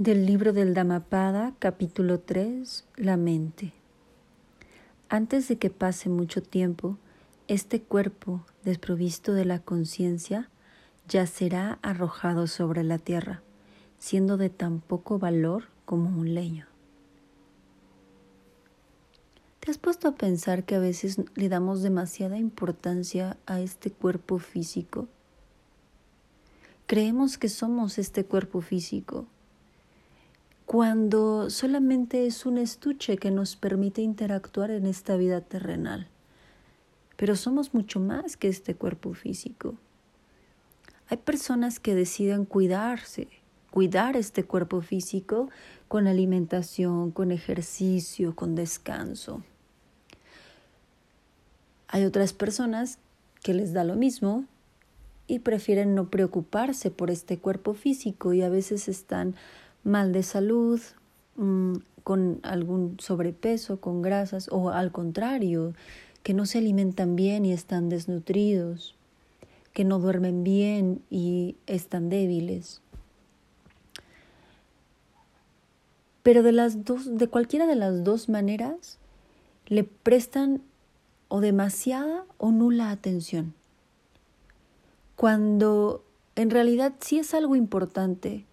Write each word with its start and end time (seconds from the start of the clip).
Del 0.00 0.24
libro 0.24 0.54
del 0.54 0.72
Dhammapada, 0.72 1.52
capítulo 1.58 2.20
3, 2.20 2.86
La 2.96 3.18
mente. 3.18 3.74
Antes 5.10 5.46
de 5.48 5.58
que 5.58 5.68
pase 5.68 6.08
mucho 6.08 6.42
tiempo, 6.42 6.96
este 7.48 7.82
cuerpo, 7.82 8.46
desprovisto 8.64 9.34
de 9.34 9.44
la 9.44 9.58
conciencia, 9.58 10.48
ya 11.06 11.26
será 11.26 11.78
arrojado 11.82 12.46
sobre 12.46 12.82
la 12.82 12.96
tierra, 12.96 13.42
siendo 13.98 14.38
de 14.38 14.48
tan 14.48 14.80
poco 14.80 15.18
valor 15.18 15.64
como 15.84 16.08
un 16.18 16.32
leño. 16.32 16.64
¿Te 19.60 19.70
has 19.70 19.76
puesto 19.76 20.08
a 20.08 20.14
pensar 20.14 20.64
que 20.64 20.76
a 20.76 20.80
veces 20.80 21.20
le 21.34 21.50
damos 21.50 21.82
demasiada 21.82 22.38
importancia 22.38 23.36
a 23.44 23.60
este 23.60 23.90
cuerpo 23.90 24.38
físico? 24.38 25.08
Creemos 26.86 27.36
que 27.36 27.50
somos 27.50 27.98
este 27.98 28.24
cuerpo 28.24 28.62
físico 28.62 29.26
cuando 30.70 31.50
solamente 31.50 32.28
es 32.28 32.46
un 32.46 32.56
estuche 32.56 33.16
que 33.16 33.32
nos 33.32 33.56
permite 33.56 34.02
interactuar 34.02 34.70
en 34.70 34.86
esta 34.86 35.16
vida 35.16 35.40
terrenal. 35.40 36.06
Pero 37.16 37.34
somos 37.34 37.74
mucho 37.74 37.98
más 37.98 38.36
que 38.36 38.46
este 38.46 38.76
cuerpo 38.76 39.12
físico. 39.14 39.74
Hay 41.08 41.16
personas 41.16 41.80
que 41.80 41.96
deciden 41.96 42.44
cuidarse, 42.44 43.26
cuidar 43.72 44.16
este 44.16 44.44
cuerpo 44.44 44.80
físico 44.80 45.50
con 45.88 46.06
alimentación, 46.06 47.10
con 47.10 47.32
ejercicio, 47.32 48.36
con 48.36 48.54
descanso. 48.54 49.42
Hay 51.88 52.04
otras 52.04 52.32
personas 52.32 53.00
que 53.42 53.54
les 53.54 53.72
da 53.72 53.82
lo 53.82 53.96
mismo 53.96 54.44
y 55.26 55.40
prefieren 55.40 55.96
no 55.96 56.10
preocuparse 56.10 56.92
por 56.92 57.10
este 57.10 57.38
cuerpo 57.38 57.74
físico 57.74 58.34
y 58.34 58.42
a 58.42 58.48
veces 58.48 58.86
están 58.86 59.34
mal 59.84 60.12
de 60.12 60.22
salud, 60.22 60.80
mm, 61.36 61.74
con 62.02 62.40
algún 62.42 62.96
sobrepeso, 62.98 63.80
con 63.80 64.02
grasas, 64.02 64.48
o 64.50 64.70
al 64.70 64.92
contrario, 64.92 65.74
que 66.22 66.34
no 66.34 66.46
se 66.46 66.58
alimentan 66.58 67.16
bien 67.16 67.44
y 67.44 67.52
están 67.52 67.88
desnutridos, 67.88 68.94
que 69.72 69.84
no 69.84 69.98
duermen 69.98 70.44
bien 70.44 71.02
y 71.10 71.56
están 71.66 72.08
débiles. 72.08 72.82
Pero 76.22 76.42
de 76.42 76.52
las 76.52 76.84
dos, 76.84 77.16
de 77.16 77.28
cualquiera 77.28 77.66
de 77.66 77.76
las 77.76 78.04
dos 78.04 78.28
maneras, 78.28 78.98
le 79.66 79.84
prestan 79.84 80.62
o 81.28 81.40
demasiada 81.40 82.24
o 82.36 82.50
nula 82.50 82.90
atención. 82.90 83.54
Cuando 85.16 86.04
en 86.36 86.50
realidad 86.50 86.94
sí 87.00 87.18
es 87.18 87.34
algo 87.34 87.56
importante, 87.56 88.44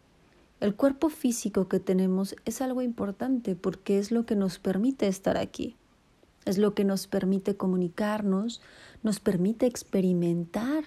el 0.59 0.75
cuerpo 0.75 1.09
físico 1.09 1.67
que 1.67 1.79
tenemos 1.79 2.35
es 2.45 2.61
algo 2.61 2.81
importante 2.81 3.55
porque 3.55 3.99
es 3.99 4.11
lo 4.11 4.25
que 4.25 4.35
nos 4.35 4.59
permite 4.59 5.07
estar 5.07 5.37
aquí, 5.37 5.75
es 6.45 6.57
lo 6.57 6.73
que 6.73 6.83
nos 6.83 7.07
permite 7.07 7.55
comunicarnos, 7.55 8.61
nos 9.03 9.19
permite 9.19 9.67
experimentar 9.67 10.83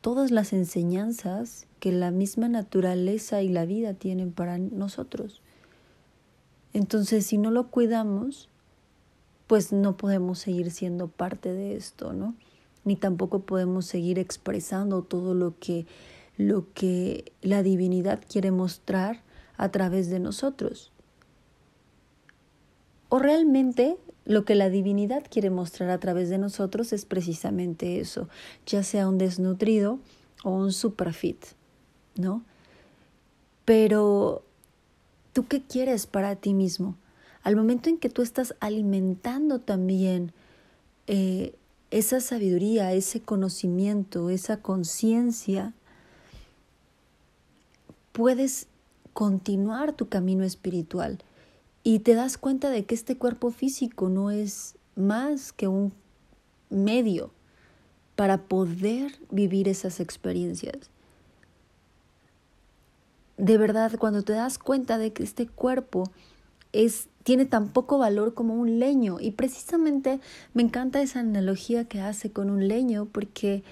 todas 0.00 0.30
las 0.30 0.52
enseñanzas 0.52 1.66
que 1.80 1.90
la 1.90 2.10
misma 2.10 2.48
naturaleza 2.48 3.42
y 3.42 3.48
la 3.48 3.64
vida 3.64 3.94
tienen 3.94 4.32
para 4.32 4.58
nosotros. 4.58 5.40
Entonces, 6.72 7.26
si 7.26 7.38
no 7.38 7.50
lo 7.50 7.68
cuidamos, 7.68 8.48
pues 9.46 9.72
no 9.72 9.96
podemos 9.96 10.38
seguir 10.38 10.70
siendo 10.70 11.08
parte 11.08 11.52
de 11.52 11.76
esto, 11.76 12.12
¿no? 12.12 12.34
Ni 12.84 12.96
tampoco 12.96 13.40
podemos 13.40 13.86
seguir 13.86 14.18
expresando 14.18 15.02
todo 15.02 15.34
lo 15.34 15.58
que 15.58 15.86
lo 16.36 16.72
que 16.72 17.32
la 17.42 17.62
divinidad 17.62 18.20
quiere 18.28 18.50
mostrar 18.50 19.22
a 19.56 19.70
través 19.70 20.10
de 20.10 20.18
nosotros. 20.18 20.92
O 23.08 23.18
realmente 23.18 23.96
lo 24.24 24.44
que 24.44 24.54
la 24.54 24.70
divinidad 24.70 25.24
quiere 25.30 25.50
mostrar 25.50 25.90
a 25.90 25.98
través 25.98 26.30
de 26.30 26.38
nosotros 26.38 26.92
es 26.92 27.04
precisamente 27.04 28.00
eso, 28.00 28.28
ya 28.66 28.82
sea 28.82 29.08
un 29.08 29.18
desnutrido 29.18 29.98
o 30.42 30.50
un 30.50 30.72
superfit, 30.72 31.44
¿no? 32.16 32.42
Pero, 33.64 34.42
¿tú 35.32 35.46
qué 35.46 35.62
quieres 35.62 36.06
para 36.06 36.36
ti 36.36 36.54
mismo? 36.54 36.96
Al 37.42 37.56
momento 37.56 37.88
en 37.88 37.98
que 37.98 38.08
tú 38.08 38.22
estás 38.22 38.54
alimentando 38.60 39.58
también 39.58 40.32
eh, 41.06 41.54
esa 41.90 42.20
sabiduría, 42.20 42.92
ese 42.92 43.20
conocimiento, 43.20 44.30
esa 44.30 44.58
conciencia, 44.58 45.74
puedes 48.14 48.68
continuar 49.12 49.92
tu 49.92 50.08
camino 50.08 50.44
espiritual 50.44 51.18
y 51.82 51.98
te 51.98 52.14
das 52.14 52.38
cuenta 52.38 52.70
de 52.70 52.86
que 52.86 52.94
este 52.94 53.18
cuerpo 53.18 53.50
físico 53.50 54.08
no 54.08 54.30
es 54.30 54.76
más 54.94 55.52
que 55.52 55.66
un 55.66 55.92
medio 56.70 57.32
para 58.14 58.38
poder 58.38 59.12
vivir 59.32 59.68
esas 59.68 59.98
experiencias. 59.98 60.90
De 63.36 63.58
verdad, 63.58 63.92
cuando 63.98 64.22
te 64.22 64.32
das 64.32 64.58
cuenta 64.58 64.96
de 64.96 65.12
que 65.12 65.24
este 65.24 65.48
cuerpo 65.48 66.04
es 66.72 67.08
tiene 67.24 67.46
tan 67.46 67.70
poco 67.70 67.98
valor 67.98 68.34
como 68.34 68.54
un 68.54 68.78
leño 68.78 69.18
y 69.18 69.32
precisamente 69.32 70.20
me 70.52 70.62
encanta 70.62 71.02
esa 71.02 71.20
analogía 71.20 71.86
que 71.86 72.00
hace 72.00 72.30
con 72.30 72.48
un 72.48 72.68
leño 72.68 73.06
porque 73.10 73.64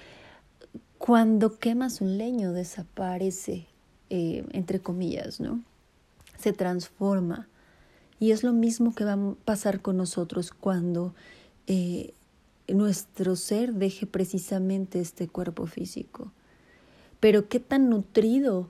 cuando 0.97 1.59
quemas 1.59 2.01
un 2.01 2.17
leño 2.17 2.51
desaparece 2.51 3.67
eh, 4.15 4.45
entre 4.51 4.79
comillas, 4.79 5.39
¿no? 5.39 5.63
Se 6.37 6.53
transforma. 6.53 7.47
Y 8.19 8.29
es 8.29 8.43
lo 8.43 8.53
mismo 8.53 8.93
que 8.93 9.05
va 9.05 9.13
a 9.13 9.33
pasar 9.43 9.81
con 9.81 9.97
nosotros 9.97 10.51
cuando 10.51 11.15
eh, 11.65 12.13
nuestro 12.67 13.35
ser 13.35 13.73
deje 13.73 14.05
precisamente 14.05 14.99
este 14.99 15.27
cuerpo 15.27 15.65
físico. 15.65 16.31
Pero 17.19 17.49
qué 17.49 17.59
tan 17.59 17.89
nutrido 17.89 18.69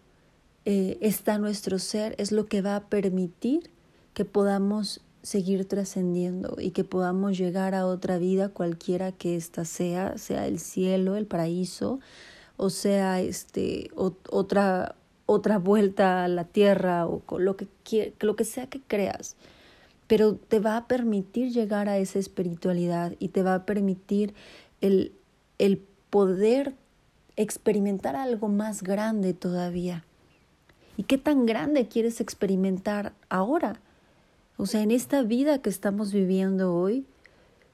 eh, 0.63 0.97
está 1.01 1.37
nuestro 1.39 1.77
ser 1.77 2.15
es 2.17 2.31
lo 2.31 2.45
que 2.45 2.61
va 2.61 2.77
a 2.77 2.87
permitir 2.87 3.69
que 4.13 4.23
podamos 4.23 5.01
seguir 5.23 5.67
trascendiendo 5.67 6.55
y 6.57 6.71
que 6.71 6.85
podamos 6.85 7.37
llegar 7.37 7.75
a 7.75 7.85
otra 7.85 8.17
vida 8.17 8.47
cualquiera 8.47 9.11
que 9.11 9.35
ésta 9.35 9.65
sea, 9.65 10.17
sea 10.17 10.47
el 10.47 10.59
cielo, 10.59 11.17
el 11.17 11.25
paraíso, 11.25 11.99
o 12.55 12.69
sea 12.69 13.19
este 13.19 13.91
otra 13.95 14.95
otra 15.25 15.57
vuelta 15.57 16.23
a 16.23 16.27
la 16.27 16.43
tierra 16.43 17.07
o 17.07 17.21
lo 17.39 17.55
que, 17.55 17.67
lo 18.19 18.35
que 18.35 18.45
sea 18.45 18.67
que 18.67 18.81
creas, 18.81 19.35
pero 20.07 20.35
te 20.35 20.59
va 20.59 20.77
a 20.77 20.87
permitir 20.87 21.51
llegar 21.51 21.89
a 21.89 21.97
esa 21.97 22.19
espiritualidad 22.19 23.13
y 23.19 23.29
te 23.29 23.43
va 23.43 23.55
a 23.55 23.65
permitir 23.65 24.33
el, 24.81 25.13
el 25.59 25.81
poder 26.09 26.75
experimentar 27.35 28.15
algo 28.15 28.47
más 28.47 28.83
grande 28.83 29.33
todavía. 29.33 30.05
¿Y 30.97 31.03
qué 31.03 31.17
tan 31.17 31.45
grande 31.45 31.87
quieres 31.87 32.21
experimentar 32.21 33.13
ahora? 33.29 33.79
O 34.57 34.65
sea, 34.65 34.81
en 34.81 34.91
esta 34.91 35.23
vida 35.23 35.59
que 35.59 35.69
estamos 35.69 36.13
viviendo 36.13 36.75
hoy, 36.75 37.05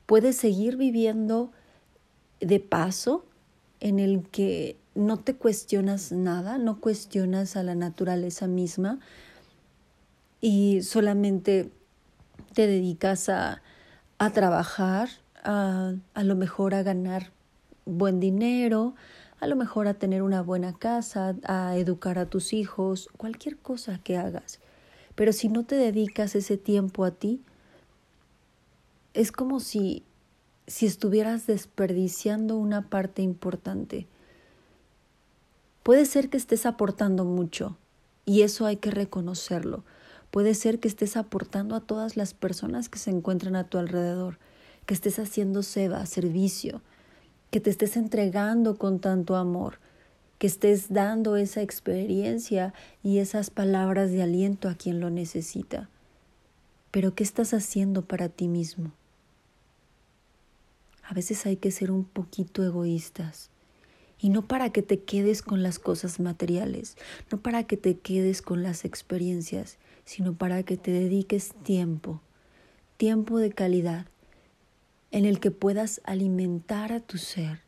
puedes 0.05 0.38
seguir 0.38 0.77
viviendo 0.77 1.51
de 2.39 2.59
paso 2.59 3.25
en 3.81 3.99
el 3.99 4.23
que 4.29 4.77
no 4.99 5.17
te 5.17 5.33
cuestionas 5.33 6.11
nada, 6.11 6.57
no 6.57 6.81
cuestionas 6.81 7.55
a 7.55 7.63
la 7.63 7.73
naturaleza 7.73 8.47
misma 8.47 8.99
y 10.41 10.81
solamente 10.83 11.71
te 12.53 12.67
dedicas 12.67 13.29
a, 13.29 13.61
a 14.17 14.29
trabajar, 14.31 15.09
a, 15.43 15.93
a 16.13 16.23
lo 16.23 16.35
mejor 16.35 16.75
a 16.75 16.83
ganar 16.83 17.31
buen 17.85 18.19
dinero, 18.19 18.93
a 19.39 19.47
lo 19.47 19.55
mejor 19.55 19.88
a 19.88 19.93
tener 19.93 20.21
una 20.21 20.41
buena 20.41 20.73
casa, 20.73 21.33
a 21.43 21.77
educar 21.77 22.19
a 22.19 22.25
tus 22.25 22.51
hijos, 22.51 23.07
cualquier 23.15 23.56
cosa 23.56 24.00
que 24.03 24.18
hagas. 24.18 24.59
Pero 25.15 25.31
si 25.31 25.47
no 25.47 25.63
te 25.63 25.75
dedicas 25.75 26.35
ese 26.35 26.57
tiempo 26.57 27.06
a 27.06 27.12
ti, 27.12 27.41
es 29.13 29.31
como 29.31 29.62
si, 29.62 30.03
si 30.68 30.85
estuvieras 30.85 31.47
desperdiciando 31.47 32.57
una 32.57 32.89
parte 32.89 33.21
importante 33.21 34.07
Puede 35.89 36.06
ser 36.06 36.30
que 36.30 36.38
estés 36.38 36.68
aportando 36.68 37.25
mucho 37.25 37.75
y 38.24 38.44
eso 38.44 38.68
hay 38.68 38.77
que 38.77 38.91
reconocerlo. 38.91 39.83
Puede 40.30 40.53
ser 40.53 40.80
que 40.80 40.88
estés 40.88 41.18
aportando 41.18 41.75
a 41.75 41.80
todas 41.80 42.15
las 42.15 42.36
personas 42.36 42.89
que 42.89 43.00
se 43.00 43.09
encuentran 43.09 43.56
a 43.56 43.63
tu 43.63 43.80
alrededor, 43.80 44.38
que 44.86 44.94
estés 44.94 45.18
haciendo 45.18 45.63
seba, 45.63 46.06
servicio, 46.06 46.83
que 47.50 47.59
te 47.59 47.71
estés 47.71 47.97
entregando 47.97 48.77
con 48.77 49.00
tanto 49.00 49.36
amor, 49.36 49.80
que 50.38 50.45
estés 50.45 50.94
dando 50.94 51.38
esa 51.38 51.63
experiencia 51.63 52.75
y 53.01 53.18
esas 53.18 53.50
palabras 53.50 54.12
de 54.12 54.21
aliento 54.21 54.69
a 54.69 54.75
quien 54.75 55.00
lo 55.00 55.09
necesita. 55.09 55.89
Pero 56.91 57.15
¿qué 57.15 57.24
estás 57.24 57.51
haciendo 57.56 58.03
para 58.03 58.30
ti 58.30 58.47
mismo? 58.47 58.91
A 61.01 61.15
veces 61.15 61.47
hay 61.47 61.56
que 61.56 61.71
ser 61.71 61.89
un 61.89 62.03
poquito 62.03 62.63
egoístas 62.63 63.50
Y 64.21 64.30
no 64.30 64.48
para 64.48 64.71
que 64.71 64.81
te 64.81 65.00
quedes 65.00 65.42
con 65.42 65.63
las 65.63 65.80
cosas 65.80 66.19
materiales, 66.19 66.98
no 67.31 67.39
para 67.39 67.63
que 67.63 67.77
te 67.77 67.98
quedes 67.98 68.42
con 68.42 68.63
las 68.63 68.83
experiencias, 68.83 69.77
sino 70.04 70.33
para 70.33 70.63
que 70.63 70.75
te 70.75 70.92
dediques 70.92 71.54
tiempo, 71.63 72.21
tiempo 72.98 73.38
de 73.39 73.51
calidad, 73.51 74.07
en 75.12 75.25
el 75.25 75.39
que 75.39 75.51
puedas 75.51 76.01
alimentar 76.04 76.92
a 76.92 77.00
tu 77.00 77.18
ser, 77.18 77.62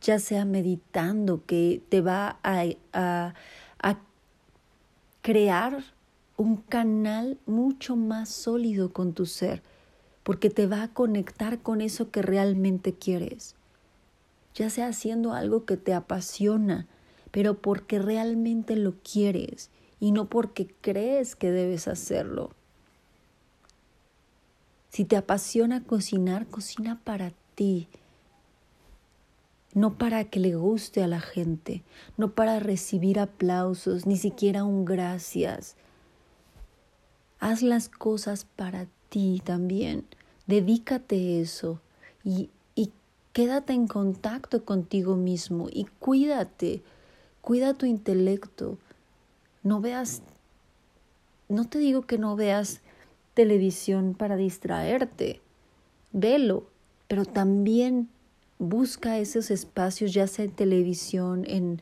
ya 0.00 0.18
sea 0.18 0.44
meditando, 0.44 1.44
que 1.44 1.82
te 1.88 2.00
va 2.00 2.38
a, 2.42 2.64
a, 2.92 3.34
a 3.82 3.98
crear 5.22 5.82
un 6.36 6.56
canal 6.56 7.38
mucho 7.46 7.96
más 7.96 8.28
sólido 8.28 8.92
con 8.92 9.12
tu 9.12 9.26
ser, 9.26 9.62
porque 10.22 10.50
te 10.50 10.66
va 10.66 10.84
a 10.84 10.92
conectar 10.92 11.60
con 11.60 11.80
eso 11.80 12.10
que 12.10 12.22
realmente 12.22 12.94
quieres 12.94 13.56
ya 14.54 14.70
sea 14.70 14.88
haciendo 14.88 15.32
algo 15.32 15.64
que 15.64 15.76
te 15.76 15.94
apasiona, 15.94 16.86
pero 17.30 17.58
porque 17.58 17.98
realmente 17.98 18.76
lo 18.76 18.94
quieres 19.02 19.70
y 20.00 20.12
no 20.12 20.28
porque 20.28 20.74
crees 20.80 21.36
que 21.36 21.50
debes 21.50 21.88
hacerlo. 21.88 22.50
Si 24.88 25.04
te 25.04 25.16
apasiona 25.16 25.84
cocinar, 25.84 26.46
cocina 26.46 27.00
para 27.04 27.32
ti, 27.54 27.88
no 29.72 29.96
para 29.96 30.24
que 30.24 30.40
le 30.40 30.56
guste 30.56 31.02
a 31.02 31.06
la 31.06 31.20
gente, 31.20 31.84
no 32.16 32.32
para 32.32 32.58
recibir 32.58 33.20
aplausos, 33.20 34.06
ni 34.06 34.16
siquiera 34.16 34.64
un 34.64 34.84
gracias. 34.84 35.76
Haz 37.38 37.62
las 37.62 37.88
cosas 37.88 38.44
para 38.44 38.88
ti 39.10 39.40
también, 39.44 40.06
dedícate 40.46 41.40
eso 41.40 41.80
y 42.24 42.50
Quédate 43.32 43.72
en 43.72 43.86
contacto 43.86 44.64
contigo 44.64 45.16
mismo 45.16 45.68
y 45.70 45.84
cuídate, 46.00 46.82
cuida 47.40 47.74
tu 47.74 47.86
intelecto. 47.86 48.76
No 49.62 49.80
veas, 49.80 50.22
no 51.48 51.68
te 51.68 51.78
digo 51.78 52.02
que 52.02 52.18
no 52.18 52.34
veas 52.34 52.80
televisión 53.34 54.14
para 54.14 54.36
distraerte, 54.36 55.40
velo, 56.12 56.66
pero 57.06 57.24
también 57.24 58.08
busca 58.58 59.18
esos 59.18 59.50
espacios, 59.50 60.12
ya 60.12 60.26
sea 60.26 60.44
en 60.44 60.50
televisión, 60.50 61.44
en, 61.46 61.80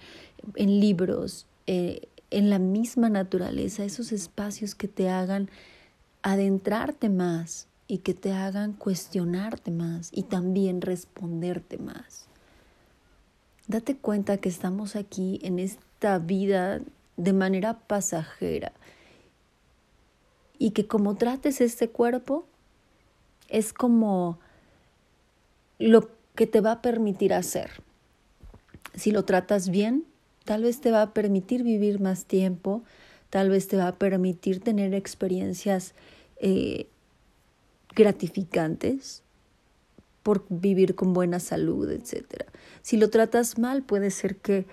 en 0.54 0.80
libros, 0.80 1.46
eh, 1.66 2.08
en 2.30 2.50
la 2.50 2.58
misma 2.58 3.08
naturaleza, 3.08 3.84
esos 3.84 4.12
espacios 4.12 4.74
que 4.74 4.86
te 4.86 5.08
hagan 5.08 5.48
adentrarte 6.22 7.08
más 7.08 7.68
y 7.88 7.98
que 7.98 8.12
te 8.12 8.32
hagan 8.32 8.74
cuestionarte 8.74 9.70
más 9.70 10.10
y 10.12 10.24
también 10.24 10.82
responderte 10.82 11.78
más. 11.78 12.26
Date 13.66 13.96
cuenta 13.96 14.36
que 14.36 14.50
estamos 14.50 14.94
aquí 14.94 15.40
en 15.42 15.58
esta 15.58 16.18
vida 16.18 16.80
de 17.16 17.32
manera 17.32 17.80
pasajera 17.80 18.72
y 20.58 20.70
que 20.72 20.86
como 20.86 21.16
trates 21.16 21.60
este 21.60 21.88
cuerpo 21.88 22.46
es 23.48 23.72
como 23.72 24.38
lo 25.78 26.10
que 26.34 26.46
te 26.46 26.60
va 26.60 26.72
a 26.72 26.82
permitir 26.82 27.32
hacer. 27.32 27.70
Si 28.94 29.12
lo 29.12 29.24
tratas 29.24 29.70
bien, 29.70 30.04
tal 30.44 30.62
vez 30.62 30.80
te 30.80 30.90
va 30.90 31.02
a 31.02 31.14
permitir 31.14 31.62
vivir 31.62 32.00
más 32.00 32.26
tiempo, 32.26 32.82
tal 33.30 33.48
vez 33.48 33.68
te 33.68 33.76
va 33.76 33.88
a 33.88 33.94
permitir 33.94 34.60
tener 34.60 34.94
experiencias 34.94 35.94
eh, 36.40 36.88
gratificantes 37.98 39.24
por 40.22 40.46
vivir 40.48 40.94
con 40.94 41.12
buena 41.12 41.40
salud, 41.40 41.90
etc. 41.90 42.44
Si 42.80 42.96
lo 42.96 43.10
tratas 43.10 43.58
mal, 43.58 43.82
puede 43.82 44.12
ser 44.12 44.36
que, 44.36 44.66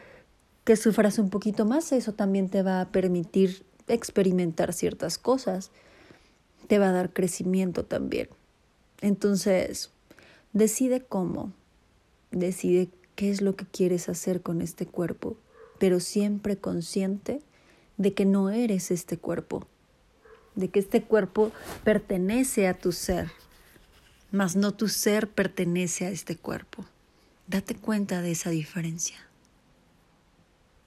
que 0.63 0.75
sufras 0.75 1.17
un 1.17 1.31
poquito 1.31 1.65
más, 1.65 1.91
eso 1.91 2.13
también 2.13 2.49
te 2.49 2.61
va 2.61 2.81
a 2.81 2.91
permitir 2.91 3.65
experimentar 3.87 4.73
ciertas 4.73 5.17
cosas, 5.17 5.71
te 6.67 6.77
va 6.77 6.89
a 6.89 6.91
dar 6.91 7.13
crecimiento 7.13 7.83
también. 7.83 8.29
Entonces, 9.01 9.89
decide 10.53 11.01
cómo, 11.01 11.51
decide 12.29 12.89
qué 13.15 13.31
es 13.31 13.41
lo 13.41 13.55
que 13.55 13.65
quieres 13.65 14.07
hacer 14.07 14.41
con 14.41 14.61
este 14.61 14.85
cuerpo, 14.85 15.35
pero 15.79 15.99
siempre 15.99 16.57
consciente 16.57 17.41
de 17.97 18.13
que 18.13 18.25
no 18.25 18.51
eres 18.51 18.91
este 18.91 19.17
cuerpo 19.17 19.67
de 20.55 20.69
que 20.69 20.79
este 20.79 21.01
cuerpo 21.01 21.51
pertenece 21.83 22.67
a 22.67 22.73
tu 22.73 22.91
ser, 22.91 23.31
mas 24.31 24.55
no 24.55 24.73
tu 24.73 24.87
ser 24.87 25.27
pertenece 25.27 26.05
a 26.05 26.09
este 26.09 26.35
cuerpo. 26.35 26.85
Date 27.47 27.75
cuenta 27.75 28.21
de 28.21 28.31
esa 28.31 28.49
diferencia. 28.49 29.17